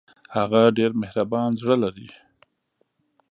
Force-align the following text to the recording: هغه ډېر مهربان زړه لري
هغه 0.35 0.61
ډېر 0.77 0.91
مهربان 1.01 1.49
زړه 1.61 1.75
لري 1.83 2.09